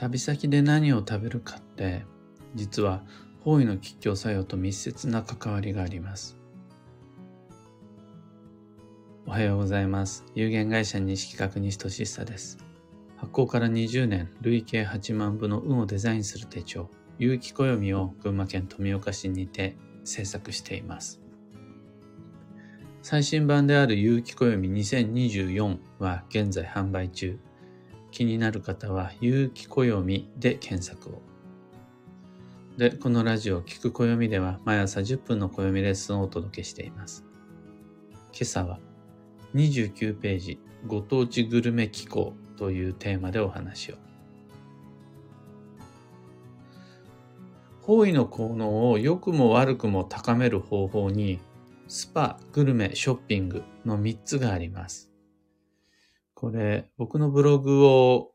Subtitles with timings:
[0.00, 2.06] 旅先で何を食べるかって
[2.54, 3.02] 実は
[3.44, 6.38] 方位の吉祥作用と密接な関わりがあります。
[9.26, 10.24] おはようございます。
[10.34, 12.56] 有限会社西企画西俊久です。
[13.18, 16.88] 発行から20年累計8万部の運をデザインする手帳
[17.18, 21.20] 有機暦を群馬県富岡市にて制作しています。
[23.02, 27.38] 最新版である有機暦2024は現在販売中。
[28.10, 31.22] 気になる方は、有機暦で検索を。
[32.76, 37.24] で、このラジオ、聞く暦では、毎朝10分の暦レッスンをお届けしています。
[38.32, 38.78] 今朝は、
[39.54, 43.96] 29ページ、ご当地グルメ機構というテーマでお話を。
[47.82, 51.40] 方位の効能を良くも悪くも高める方法に、
[51.88, 55.09] スパ、グルメ、ショッピングの3つがあります。
[56.40, 58.32] これ、僕のブログを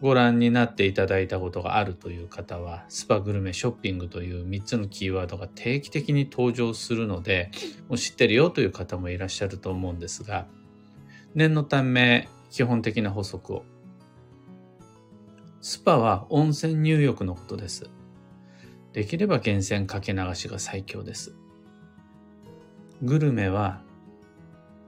[0.00, 7.50] ご覧になっていただいたことがあるという方は、スパグルメ、ショッピングという3つのキーワードが定期的に登場するので、
[7.90, 10.46] もう知ってるよという方もいらっしゃると思うんですが、
[11.34, 13.66] 念のため、基本的な補足を。
[15.60, 17.90] スパは温泉入浴のことです。
[18.94, 21.36] できれば源泉かけ流しが最強です。
[23.02, 23.82] グルメは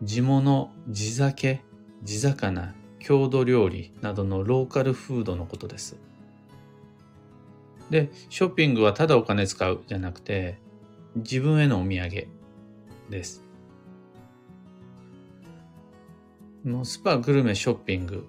[0.02, 1.62] 地物、地酒、
[2.04, 5.96] 地魚、郷土料理などのローカルフードのことです。
[7.90, 10.58] で、ショッピングはただお金使うじゃなくて、
[11.16, 12.28] 自分へのお土産
[13.10, 13.42] です。
[16.64, 18.26] のスパ、グルメ、ショッピング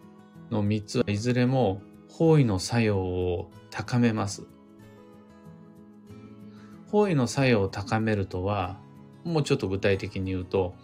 [0.52, 4.44] の3つはいずれも方位の作用を高めます。
[6.92, 8.80] 方位の作用を高めるとは、
[9.24, 10.76] もうちょっと具体的に言うと、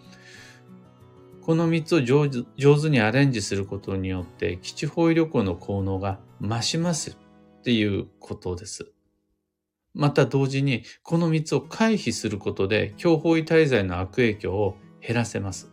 [1.42, 8.92] この3つを上手にアレンジすることによって、基地方位旅行の効能が増しますっていうことです。
[9.92, 15.72] また同時に、この3つを回避することで、強方位滞在の悪影響を減らせます。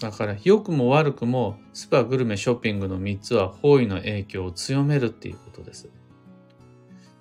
[0.00, 5.90] だから、良くも悪くも、スパ、グルメ、ショッピングの3つは方位の影響を強めるっていうことです。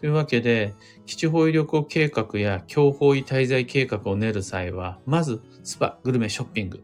[0.01, 0.73] というわけで、
[1.05, 6.83] 基地方位旅行計画や強方位滞在計画を練る際は、まずスパ、グルメ、ショッピング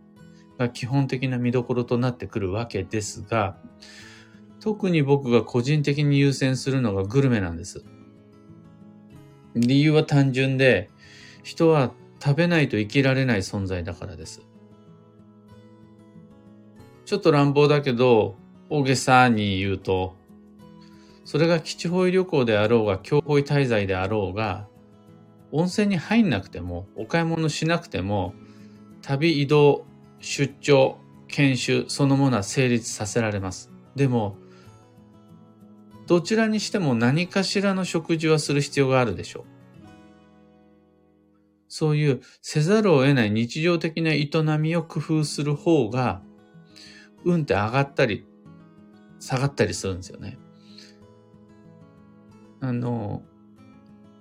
[0.59, 3.57] が基本的な見どころとなってくるわけですが、
[4.59, 7.83] 特に僕が個人的に優先するのがグルメなんです。
[9.55, 10.91] 理由は単純で、
[11.41, 14.43] 人は食べないと生きられない存在だからです。
[17.05, 18.35] ちょっと乱暴だけど、
[18.69, 20.15] 大げさに言うと、
[21.27, 24.69] それが基地方位旅行であろうが、強方位滞在であろうが、
[25.51, 28.33] 温泉に入んなくても、お買い物しなくても、
[29.01, 29.85] 旅移動、
[30.21, 33.73] 出張、研修そのものは成立させられます。
[33.93, 34.37] でも、
[36.05, 39.43] どちらにしても何かしらの食事はする必要があるでしょう。
[41.67, 46.21] そういうせざるを得ない日常的な営みを工夫する方が、
[47.25, 48.25] 運って上がったり、
[49.19, 50.39] 下がったりするんですよね。
[52.59, 53.23] あの、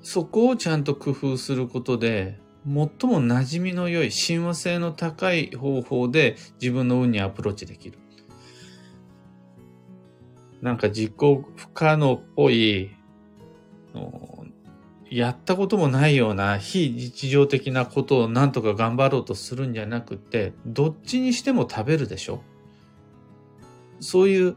[0.03, 2.89] そこをちゃんと工夫することで、最も
[3.23, 7.99] 馴染みの良い親和性の高い方法で自分の運にアプローチできる。
[10.63, 12.91] なんか実行不可能っぽい、
[15.09, 22.43] やったこともないような非日常的なことをなんとか頑張ろうとするんじゃなくて、どっちにしても食べるでしょ
[24.01, 24.57] そういう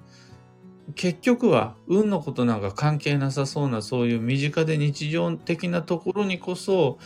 [0.95, 6.97] 結局は運のことなんか関係なさそうなそういう身近で日常的なところにこそ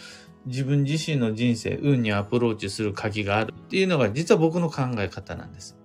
[0.46, 5.78] 自分自身の人生、運にアプローチする鍵があるっていうのが実は僕の考え方なんです。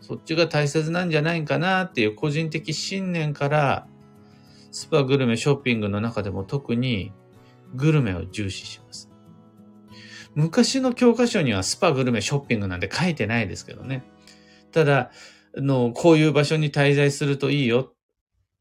[0.00, 3.86] そっちが大切なんじゃないかなっていう個人的信念から
[4.72, 7.12] スパグルメショッピングの中でも特に
[7.74, 9.10] グルメを重視します。
[10.34, 14.04] 昔の教科書にはスパグルメショッピングなんて書いてないですけどね。
[14.72, 15.10] ただ、
[15.56, 17.92] の、こういう場所に滞在するといいよ。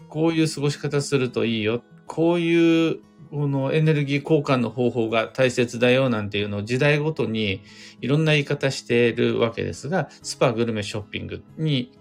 [0.07, 1.83] こういう過ごし方するといいよ。
[2.07, 2.99] こういう、
[3.31, 7.61] このエネルギー交換の方法が大切だよなんていうのを時代ごとに
[8.01, 11.91] いろんな言い方しているわけですが、スパグルメショッピングに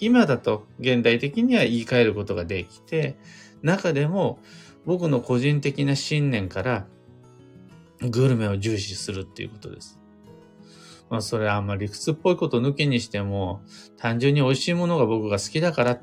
[0.00, 3.16] 今だと現代的には言い換えることができて、
[3.62, 4.40] 中でも
[4.84, 6.86] 僕の個人的な信念から
[8.00, 9.97] グルメを重視するっていうことです。
[11.10, 13.62] まあそれはあんま理屈っぽいこと抜きにしても、
[13.96, 16.00] 単純に美味しいものが僕が好きだから、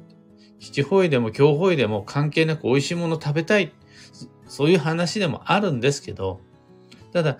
[0.60, 3.74] 七方位でも強方位でも関係なく美味しいもの食べたい。
[4.48, 6.40] そういう話でもあるんですけど、
[7.12, 7.38] ただ、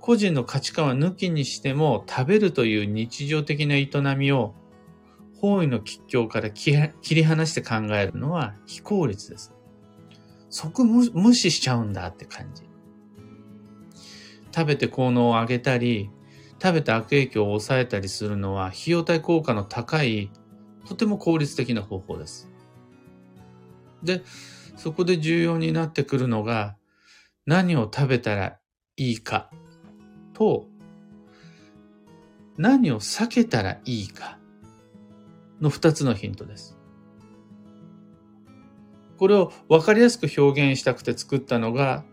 [0.00, 4.54] 個人の価値観は抜きにしても、食べるという日常的な営みを
[5.40, 9.54] 方位の吉凶から切り離して考えるのは非効率です。
[10.50, 12.64] そこ無視しちゃうんだって感じ。
[14.54, 16.10] 食べて効能を上げたり、
[16.60, 20.30] 食べた悪影響を抑えたりするのは費用対効果の高い、
[20.86, 22.50] とても効率的な方法です。
[24.02, 24.22] で、
[24.76, 26.76] そこで重要になってくるのが、
[27.46, 28.58] 何を食べたら
[28.96, 29.50] いいか
[30.34, 30.66] と、
[32.56, 34.38] 何を避けたらいいか
[35.60, 36.76] の二つのヒントです。
[39.16, 42.04] これを分かりやすく表現したくて作ったのが、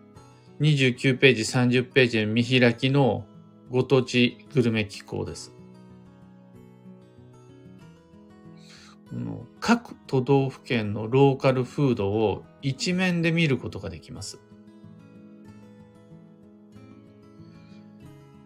[0.60, 3.26] 29ページ、30ページの見開きの
[3.70, 5.54] ご当地グルメ機構です。
[9.60, 14.40] 各都道府県のローカルフードを一面で見ることができます。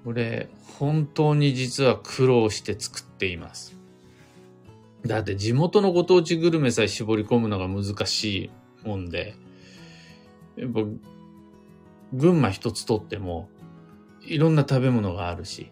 [0.03, 3.77] これ、本当に実は苦労して作っています。
[5.05, 8.51] だって地元のご当地グルメさえ絞り込むのが難し
[8.83, 9.35] いもんで、
[10.55, 10.81] やっぱ
[12.13, 13.49] 群馬一つとっても、
[14.21, 15.71] いろんな食べ物があるし、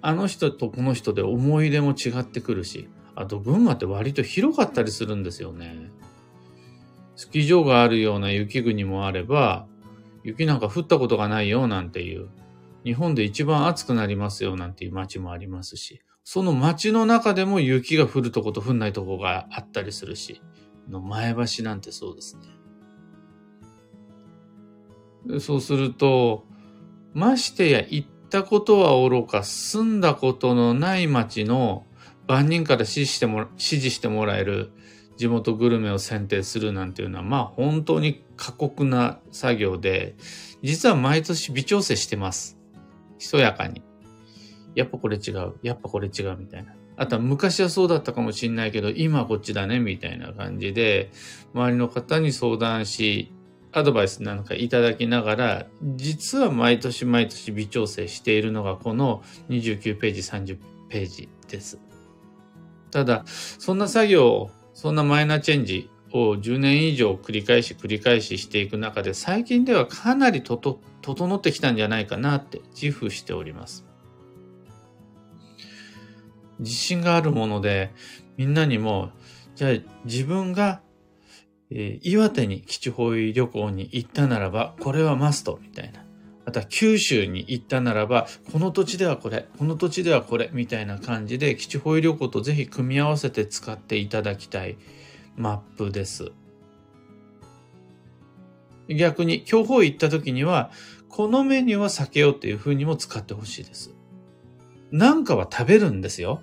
[0.00, 5.90] あの人とこの人で思い出も違ってくるし、あと群馬って割と広かったりするんですよね。
[7.16, 9.66] スキー場があるような雪国もあれば、
[10.22, 12.28] 雪なんか降ったことがないよなんていう、
[12.84, 20.42] 日本で一番暑くなりますよなんていう街もありますし、その街の中でも雪が降るとこと降んないとこがあったりするし、
[20.88, 22.36] の前橋なんてそうです
[25.28, 25.40] ね。
[25.40, 26.45] そうすると、
[27.16, 31.86] ましてや行ったことは愚か、住んだことのない町の
[32.28, 34.70] 万人から支持しても支持してもらえる
[35.16, 40.14] 地元グルメを選定するなんていうのは、まあ本当に過酷な作業で、
[40.62, 42.58] 実は毎年微調整してます。
[43.18, 43.80] ひそやかに。
[44.74, 45.54] やっぱこれ違う。
[45.62, 46.74] やっぱこれ違うみたいな。
[46.98, 51.10] あとは昔はそうだったかもしんないけど、今こっちだね、みたいな感じで、
[51.54, 53.32] 周りの方に相談し、
[53.76, 60.58] アドバイスなんかいただきながら、実は毎年毎年微調整しているのがこの29ページ、30
[60.88, 61.78] ページです。
[62.90, 70.80] ただ、そんな作業、そんなマイナーチェンジを10年以上繰り返し繰り返ししていく中で、最近ではかなり整
[71.36, 73.84] ってきたんじゃないかなって自負しております。
[76.60, 77.92] 自信があるもので、
[78.38, 79.10] みんなにも、
[79.54, 79.72] じゃあ
[80.06, 80.80] 自分が
[81.70, 86.04] え、岩手に基地方位旅行に行ったならば、これはマスト、みたいな。
[86.44, 94.76] あとは九州に行ったならば、この土地ではこれ、この土地ではこれ、みたいな感じで、基地方位旅行とぜひ組み合わせて使っていただきたい
[95.36, 96.30] マップです。
[98.88, 100.70] 逆に、強方位行った時には、
[101.08, 103.94] このメニューは避けようっていう風にも使ってほしいです。
[104.92, 106.42] なんかは食べるんですよ。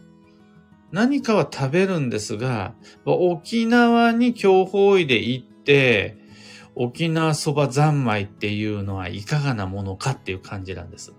[0.93, 6.17] 何かは食べるんですが、沖縄に強方位で行って、
[6.75, 11.13] 沖縄そば三昧っていうのはいかがなものかっていう感じなんです。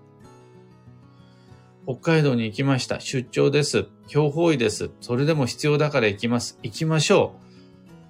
[1.85, 3.01] 北海道に行きました。
[3.01, 3.87] 出張です。
[4.07, 4.91] 強方位です。
[5.01, 6.57] それでも必要だから行きます。
[6.63, 7.35] 行きましょ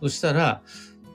[0.02, 0.08] う。
[0.08, 0.62] そしたら、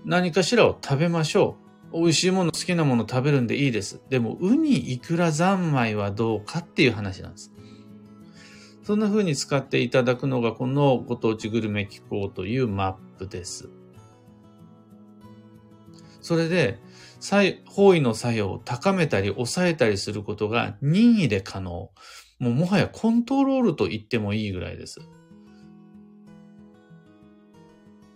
[0.05, 1.57] 何かしらを食べましょ
[1.93, 2.01] う。
[2.01, 4.01] 美味しいもの、好きなもの食べるんでいいです。
[4.11, 7.53] でも、ウニ、イクラ、三昧はどうかっていう話なんです。
[8.91, 13.69] そんな風に使っていただくのがこのご当地グルメ機構というマップです。
[16.21, 16.81] それで、
[17.67, 21.71] 方位の作用を高めたり抑えたりすることが任意で可能。
[21.71, 21.93] も
[22.41, 24.99] うもはやコントロールと言ってもいいぐらいです。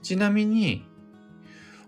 [0.03, 0.85] ちなみに、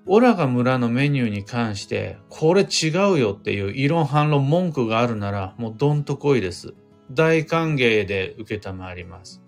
[0.07, 6.77] オラが村のメニューに関して、これ違うよっていう異論反論文句があるなら、もうどんとこいです。
[7.11, 9.43] 大歓迎で受けたまります。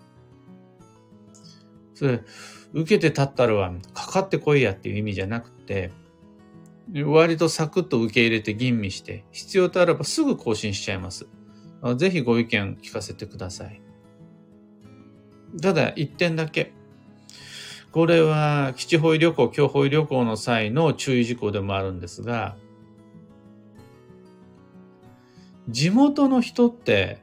[1.93, 2.21] それ、
[2.73, 5.91] 受けて立ったらは、かかってこいやっていう意味じゃなくて、
[7.05, 11.27] 割とサクッと受け入れて吟味して、必要とあればすぐ更新しちゃいます。
[11.97, 13.81] ぜひご意見聞かせてください。
[15.61, 16.73] ただ、一点だけ。
[17.91, 22.55] これは、基地保医旅行、強保医旅行の際の注意事項でもあるんですが、
[25.67, 27.21] 地元の人って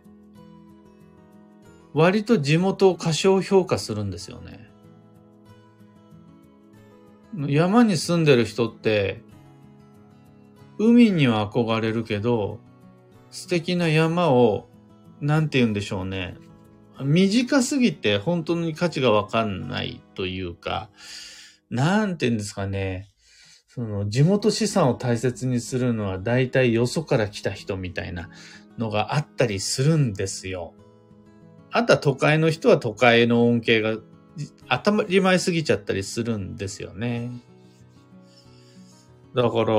[1.97, 4.71] 割と地元を過小評価するんですよね。
[7.49, 9.23] 山に住んでる人って、
[10.79, 12.61] 海には憧れるけど、
[13.31, 14.69] 素敵な山を、
[15.23, 16.37] なんて言うんでしょうね。
[17.03, 20.91] 短すぎて本当に価値がわかんないというか、
[21.71, 23.09] なんて言うんですかね。
[23.69, 28.29] その地元資産を大切にするのは大体よそから来た人みたいな
[28.77, 30.75] のがあったりするんですよ。
[31.77, 33.99] あとは都会の人は都会の恩恵が
[34.71, 37.31] 当たり前すぎちゃったりするんですよね。
[39.35, 39.75] だから、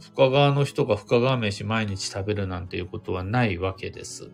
[0.00, 4.30] 深川の人が深川飯毎日食べるなんていうことはないわけです。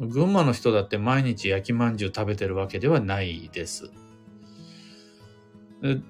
[0.00, 3.92] 群馬の人だって毎日焼きまんじゅう食べてるわけではないです。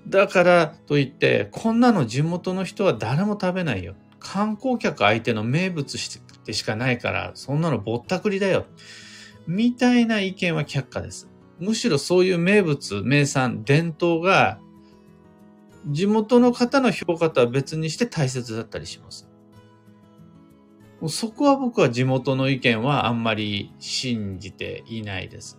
[0.09, 3.97] だからといって、こんなの地元の人は誰も食べないよ。
[4.19, 5.99] 観光客相手の名物
[6.47, 8.65] でしかないから、そんなのぼったくりだよ。
[9.49, 11.27] みたいな意見は却下です。
[11.59, 14.61] むしろそういう名物、名産、伝統が、
[15.87, 19.27] 地元の方の評価とは別にして大切だったりします。
[21.09, 25.59] そこは僕は地元の意見はあんまり信じていないです。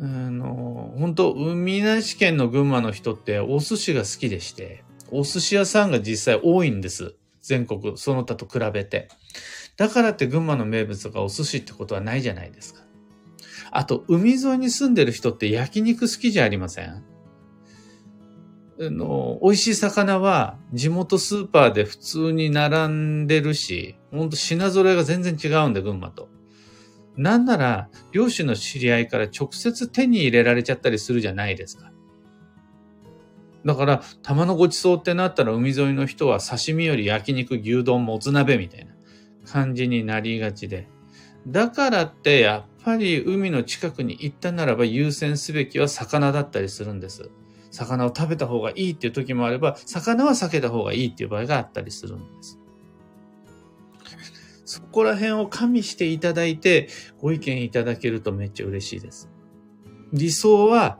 [0.00, 7.16] あの、本当海なし県の群馬の人ってお寿司が好きでして、お寿司屋さんが実際多いんです。
[7.42, 9.08] 全国、その他と比べて。
[9.80, 12.82] だからって群馬の名物がお寿司ってことはないじゃないですか。
[13.70, 17.02] あと、海沿いに住んでる人って焼肉好きじゃありません？
[18.78, 26.28] の、美味しい魚は地元スーパーで普通に並んでるし、ほんと品揃えが全然違うんで、群馬と。
[27.16, 31.90] なんなら、漁師の知り合いから直接手に入れられちゃったりするじゃないですか。
[33.64, 38.92] だから、玉のごちそうってなったら海沿いの人は刺身より焼肉、牛丼、もつ鍋みたいな
[39.50, 40.88] 感じになりがちで。
[41.46, 47.30] だからってやっぱり海の近くに行ったならば優先すべきは魚だったりするんです。
[47.70, 52.58] 魚を食べた方がいいっていう時もあれば、魚は避けた方がいいっていう場合があったりするんです。
[54.64, 56.88] そこら辺を加味していただいて、
[57.18, 59.28] ご意見いただけるとめっちゃ嬉しいです。
[60.12, 60.98] 理想は、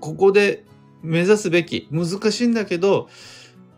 [0.00, 0.64] ここで
[1.02, 3.08] 目指すべき、難しいんだけど、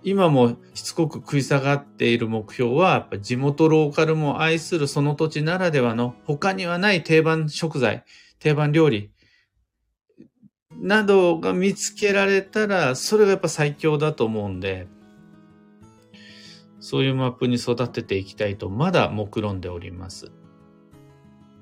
[0.03, 8.05] 今もしつこく食い下がっている目標は、地元ローカルも愛するその土地ならではの他にはない定番食材、
[8.39, 9.11] 定番料理、
[10.81, 14.87] などが見つけられたら、それがやっぱ最強だと思うんで、
[16.81, 20.33] そういうマップに育てていきたいと、まだ目論んでおります。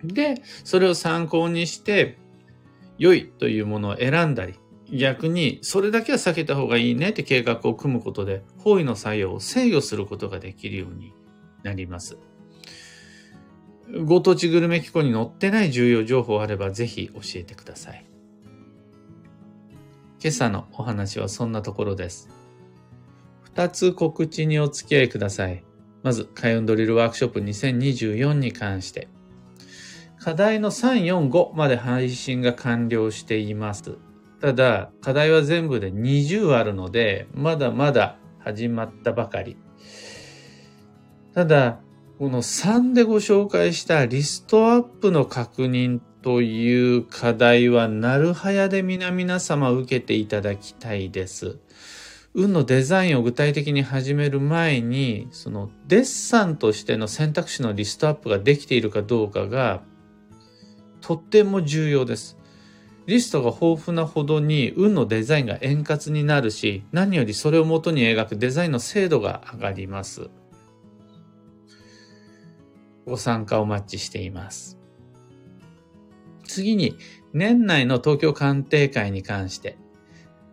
[0.04, 2.18] で、それを参考にして、
[2.98, 4.54] 良いというものを選んだり、
[4.90, 11.12] 逆にそれだけは避けた方がいいねって計画を組むことで、方位の作用を制御することができるように
[11.62, 12.18] なります。
[14.04, 18.04] ご当地グルメ機構に載ってない重要情報あればぜひ教えてください。
[20.20, 22.28] 今朝のお話はそんなところです。
[23.42, 25.64] 二つ告知にお付き合いください。
[26.02, 29.08] まず、開運ドリルワークショップ2024に関して。
[30.18, 33.98] 課題の3、4、5まで配信が完了しています。
[34.40, 39.56] ただ、課題は全部で20あるので、まだまだ始まったばかり。
[41.34, 41.80] ただ、
[42.18, 51.58] この3でご紹介したリストアップの確認という課題は、なるはやで皆々様受けていただきたいです。
[52.34, 59.82] 運のデザインを具体的に始める前に、そのデッサンとしての選択肢のリストアップができているかどうかが、
[61.00, 62.36] とっても重要です。
[63.08, 70.28] リストが豊富なほどに運のデザインが円滑になるし、何よりそれをもとに描くデザインの精度が上がります。
[73.06, 74.78] ご参加お待ちしています。
[76.44, 76.98] 次に、
[77.32, 79.78] 年内の東京鑑定会に関して、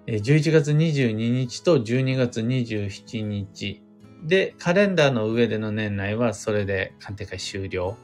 [0.07, 3.83] 11月22日と12月27日
[4.23, 7.97] で、カレンダーの上での年内はそれで鑑定会終了。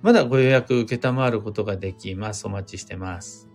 [0.00, 2.46] まだご予約受けたまわることができます。
[2.46, 3.49] お待ちしてます。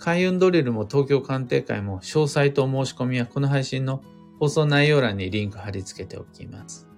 [0.00, 4.02] 開運ドリルも東京鑑定会も詳細と申し込みはこの配信の
[4.40, 6.88] 放送内容欄にリンク貼り付けておきます。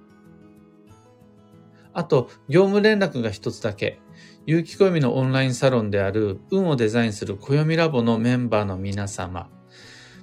[1.92, 4.00] あと、業務連絡が一つだけ。
[4.47, 9.50] 有機暦のオンラインサロンである運をデザインする暦ラボのメンバーの皆様。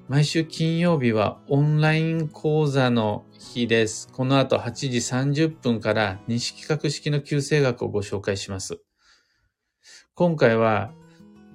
[0.07, 4.09] 毎週金曜日はオンライン講座の日です。
[4.11, 8.79] この後8時30分から西企画式の旧正学をご紹介します。
[10.15, 10.91] 今回は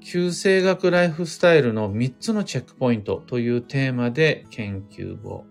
[0.05, 5.47] 旧生学ライフスタイルの3つのチェックポイントというテーマで研究を。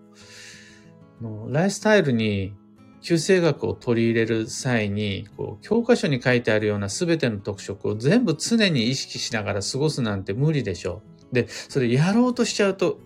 [1.48, 2.54] ライフスタイルに
[3.02, 11.34] 旧生学を取り入れる際に、こう教科書に書いてあるような全ての特色を全部常に意識しながら過ごすなんて無理でしょう。
[11.34, 13.00] で、それやろうとしちゃうと、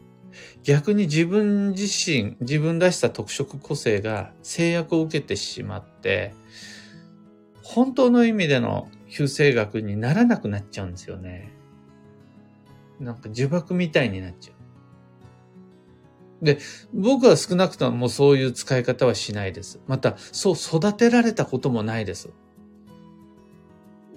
[0.65, 6.35] 逆に自分自身、自分らしさ特色個性が制約を受けてしまって、
[7.63, 11.53] 本当の意味での旧生学にならなくなっちゃうんですよね。
[13.01, 14.53] なんか呪縛みたいになっちゃ
[16.43, 16.45] う。
[16.45, 16.59] で、
[16.95, 19.81] 僕は少なくともそういう使い方はしないです。
[19.87, 22.31] また、そう育てられたこともないです。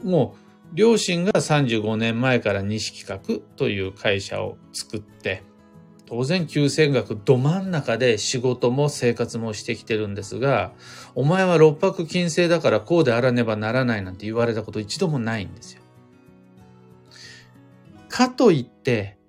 [0.03, 5.43] もう両親が35年前から西企画という会社を作って、
[6.11, 10.73] 当然旧戦学ど真ん中で仕事も生活もしてきてるんですが、
[11.15, 15.81] お前は六白金星だからこうであらねばならないなんて言われたこと一度もないんですよ。
[18.09, 19.19] かといって、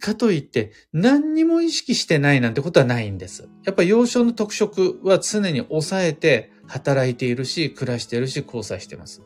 [0.00, 3.48] かといって何にも意識してないなんてことはないんです。
[3.64, 9.22] やっぱ幼少の特色は常に抑えて働いているし、暮らしているし、交際してます。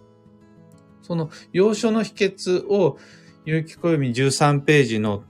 [1.03, 2.97] その要所の秘訣を、
[3.45, 5.25] 有機暦13ページの、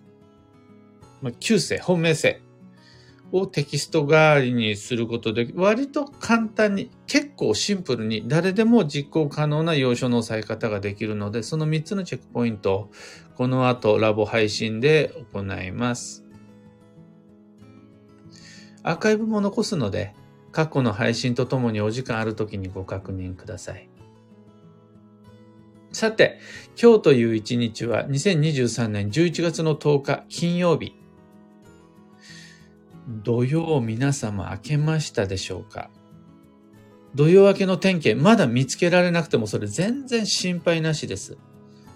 [1.22, 2.40] まあ、旧世、本命世
[3.32, 12.90] をテキスト代わりにすることで、割と簡単に、結構シンプルに誰でも実行可能な要所の押さえ方ができるので、その3つのチェックポイント
[13.36, 16.24] この後ラボ配信で行います。
[18.82, 20.14] アーカイブも残すので、
[20.52, 23.90] 過去の配信とともにお時間ある時にご確認ください。
[25.92, 26.38] さて、
[26.80, 30.94] 今日という一日は2023年11月の10日金曜日。
[33.08, 35.90] 土曜皆様明けましたでしょうか？
[37.14, 41.38] 土曜明けの天気、まだ見つけられなくてもそれ全然心配なしです。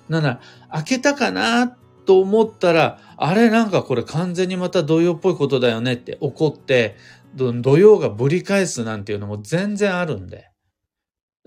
[0.09, 0.40] なら、
[0.75, 1.69] 明けたかな
[2.07, 6.97] と思ったら、あれなんかこれ完全にまた土曜っぽいことだよねって怒って、
[7.35, 10.50] 土曜がぶり返すなんていうのも全然あるんで。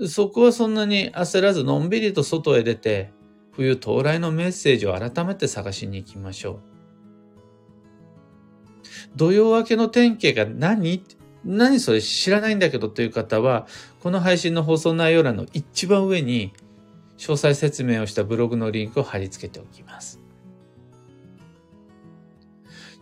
[0.08, 3.12] そこはそんなに焦らずのんびりと外へ出て、
[3.52, 6.73] 冬到来のメッセージを改めて探しに行きましょう。
[9.16, 11.04] 土曜明けの天気が何？
[11.46, 13.68] 何それ知らないんだけどという方は、
[14.02, 16.54] この配信の放送内容欄の一番上に
[17.18, 20.20] 詳細説明をしたブログのリンクを貼り付けておきます。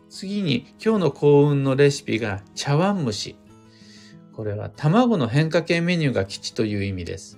[0.09, 3.35] 次に今日の幸運のレシピが茶碗蒸し。
[4.33, 7.37] これは卵の変化系メニューが吉という意味です。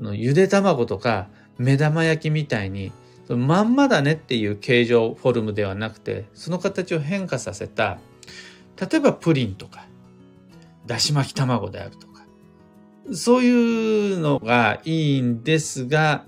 [0.00, 2.92] ゆで卵とか目玉焼きみたいに
[3.36, 7.98] まんまだねっていう形状フォルムではなくてその形を変化させた
[8.80, 9.86] 例えばプリンとか
[10.86, 12.24] だし巻き卵であるとか
[13.12, 16.24] そういうのがいいんですが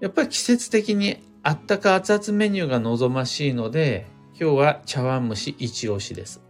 [0.00, 4.06] やっぱり季節的にあったか熱々メニューが望ましいので
[4.38, 6.42] 今日は茶碗蒸し一押しです。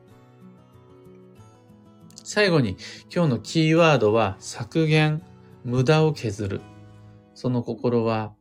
[2.28, 2.76] 最後に
[3.14, 5.22] 今日のキーワードは削減、
[5.64, 6.60] 無駄を削る。
[7.34, 8.32] その心は、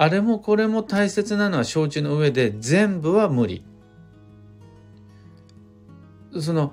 [0.00, 3.64] あれもこれも大切なのは承知の上で全部は無理。
[6.40, 6.72] その、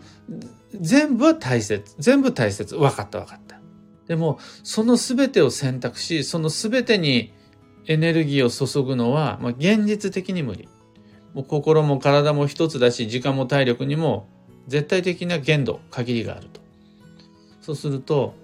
[0.79, 1.95] 全部は大切。
[1.97, 2.75] 全部大切。
[2.75, 3.59] 分かった分かった。
[4.07, 7.33] でも、その全てを選択し、その全てに
[7.87, 10.69] エネルギーを注ぐのは、まあ、現実的に無理。
[11.33, 14.29] もう心も体も一つだし、時間も体力にも
[14.67, 16.61] 絶対的な限度、限りがあると。
[17.59, 18.35] そうすると、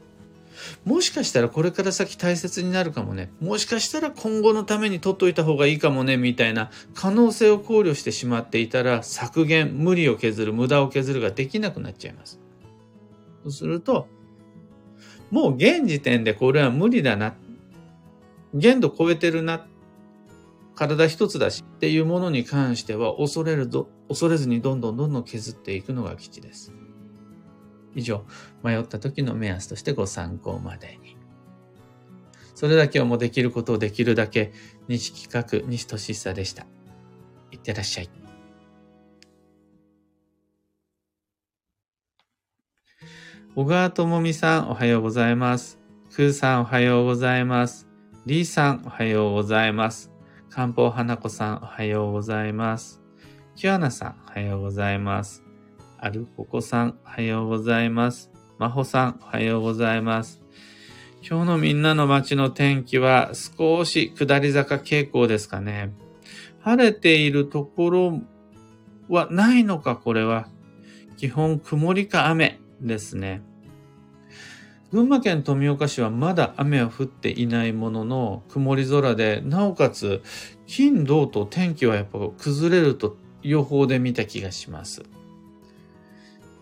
[0.85, 3.31] もしかしたらこれから先大切になるかもね。
[3.39, 12.39] もしかしたら今後のために取っといた方がいいかもね、みたいな可能性を考慮してしまっていたら、削減、無理を削る、無駄を削るができなくなっちゃいます。
[13.43, 14.07] そうすると、
[15.29, 17.35] もう現時点でこれは無理だな。
[18.53, 19.65] 限度超えてるな。
[20.75, 26.73] 体一つだしっていうものに関しては恐れるど、恐れずにどんどんどんどん削っていくのが基地です。
[27.95, 28.25] 以上、
[28.63, 31.17] 迷った時の目安としてご参考までに。
[32.55, 34.53] それだけはもできることをできるだけ、
[34.87, 36.65] 西企画、西俊久でした。
[37.51, 38.09] いってらっしゃい。
[43.53, 45.77] 小川智美さん、おはようございます。
[46.13, 47.87] くーさん、おはようございます。
[48.25, 50.11] りーさん、おはようございます。
[50.49, 53.01] 漢方花子さん、おはようございます。
[53.55, 55.50] キュアナさん、おはようございます。
[56.03, 58.31] アルココさん、おはようございます。
[58.57, 60.41] マホさん、おはようございます。
[61.21, 65.93] 今日のみんなの街の天気は少し下り坂傾向ですかね。
[66.61, 68.19] 晴れているところ
[69.09, 70.47] はないのか、これは。
[71.17, 73.43] 基本曇りか雨ですね。
[74.91, 80.23] 群馬県富岡市はまだ雨は降っていないものの曇り空で、なおかつ
[80.65, 85.03] 金土と天気はやっぱ崩れると予報で見た気がします。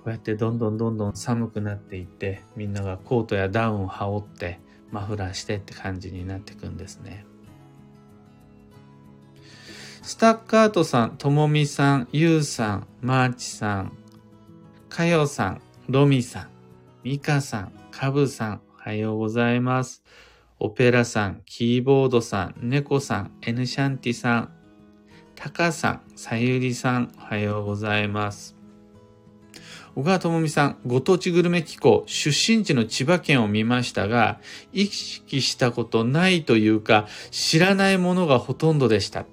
[0.09, 4.59] うやってどんどんどんどん寒くなっていって、みんながコートやダウンを羽織って
[4.91, 7.25] マフラーしてって感じになっていくんですね。
[10.01, 13.93] スタッカートさん、ともみさん、ゆうさん、マーチさん、
[14.89, 16.47] かよさん、ロミさん、
[17.03, 20.03] ミカさん、カブさん、おはようございます。
[20.57, 24.51] オペラさん、キーボードさん、猫さん、エヌシャンティさん、
[25.35, 28.58] タカさん、さゆりさん、おはようございます。
[29.99, 34.39] 小川智美さん、ご当地グルメ紀行、出身地の千葉県を見ましたが、
[34.71, 39.25] 意識したことないというか、知らないものがほとんどでした。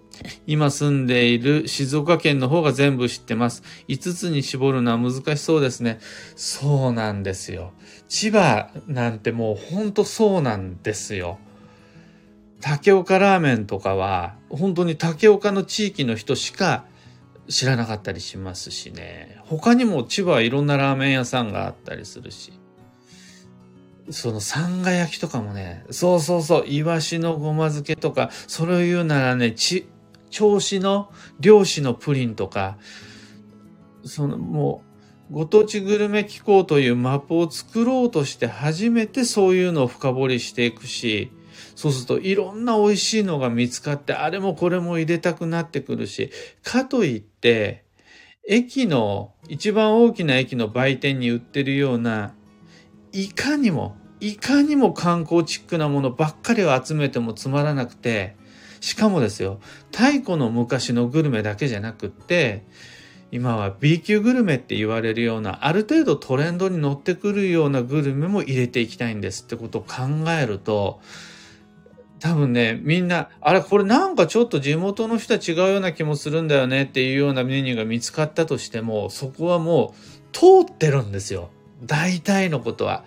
[0.44, 3.62] 今住んでいる静岡県の方が全部知ってます。
[3.86, 6.00] 5つに絞るのは難しそうですね。
[6.34, 7.72] そうなんですよ。
[8.08, 11.38] 千葉なんてもうほんとそうなんですよ。
[12.60, 16.86] 竹岡ラーメンとかは、本当に竹岡の地域の人しか
[17.48, 19.38] 知らなかったりしますしね。
[19.44, 22.52] 他にも千葉はいろんなラーメン屋さんがあったりするし。
[24.10, 29.88] その、さんが焼きとかもね、そうそうそう、イワシのごま漬けとか、それを言うならね、ち、
[30.30, 32.78] 銚子の漁師のプリンとか、
[34.04, 34.82] その、も
[35.30, 41.32] う、ご当地グルメ機構というマップを作ろうとして初めてそういうのを深掘りしていくし、
[41.76, 46.32] そうするといろんな美味しいのが見つかって、あれもこれも入れたくなってくるし、
[46.64, 47.84] かといって、
[48.48, 52.34] 駅の、一番大きな駅の売店に売ってるような、
[53.12, 58.36] いかにも、いかにも観光チックなものばっかりを集めてもつまらなくて、
[58.80, 59.60] しかもですよ、
[59.92, 62.64] 太古の昔のグルメだけじゃなくって、
[63.32, 71.00] 今は B 級グルメって言われるような、ある程度トレンドに乗ってくるようなグルメも入れていきたいんですってことを考えると、
[72.18, 81.50] 多分ね、みんな、あれ、これなんかちょっと地元の人は違うような気もするんだよねっていうようなメニューが見つかったとしても、そこはもう通ってるんですよ。
[81.84, 83.04] 大体のことは。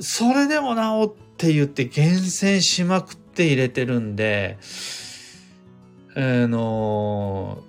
[0.00, 4.58] それでもなおって言って厳選しまくって入れてるんで、
[6.16, 7.62] あの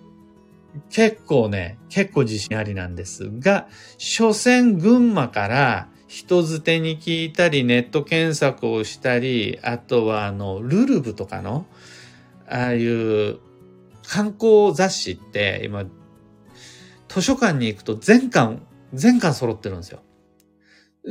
[0.90, 11.68] ー、結構ね、結構自信ありなんですが、所詮群馬から人づてに聞いたり、ネット検索をしたり、あとはあの、ルルブとかの、
[12.48, 13.38] ああいう
[14.08, 15.86] 観光雑誌って今、
[17.08, 20.02] 図書館に行くと全巻、全巻揃ってるんですよ。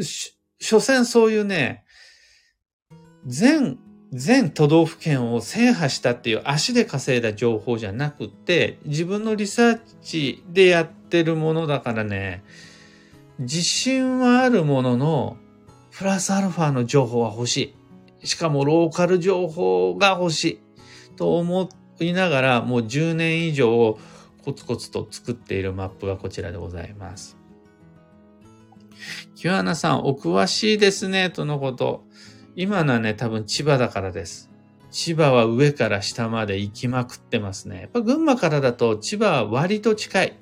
[0.02, 1.84] し、所詮そういうね、
[3.24, 3.78] 全、
[4.12, 12.42] 全都道府県を制覇したっていう足で稼いだ情報じゃなくて、自分のリサーチでやってるものだからね、
[13.38, 15.36] 自信はあるものの、
[15.90, 17.74] プラスアルファの情報は欲し
[18.20, 18.26] い。
[18.26, 20.60] しかもローカル情報が欲しい。
[21.16, 21.68] と思
[22.00, 23.98] いながら、もう10年以上
[24.44, 27.36] コツコツと作っているマップがこちらでございます。
[29.36, 32.04] キュアナさん、お詳しいですね、とのこと。
[32.56, 34.50] 今のはね、多分千葉だからです。
[34.90, 37.82] 千葉は上から下まで行きまくってますね。
[37.82, 40.38] やっぱ群馬からだと千葉は割と近い。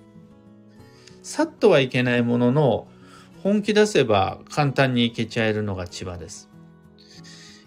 [1.26, 2.86] さっとはいけないものの、
[3.42, 6.48] 本気出せば簡単に行けちゃえるのが千葉です。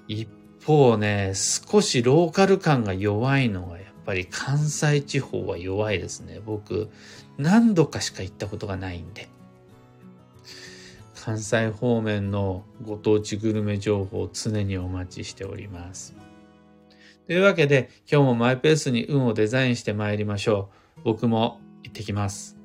[0.08, 0.30] 一
[0.65, 6.39] 方ね、少しローカル感が弱いのがやっぱり関西地方は弱いですね。
[6.45, 6.89] 僕、
[7.38, 9.28] 何度かしか行ったことがないんで。
[11.19, 16.15] 関西方面のご当地グルメ情報を常にお待ちしております。
[17.28, 20.69] というわけで今日もマイペースに運をデザインして参りましょ
[21.00, 21.02] う。
[21.04, 22.59] 僕も行ってきます。